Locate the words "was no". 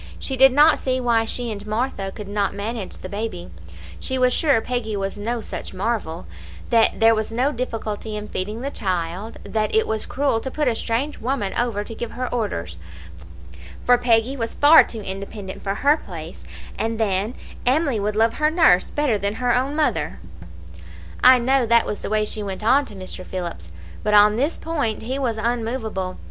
4.97-5.41, 7.13-7.51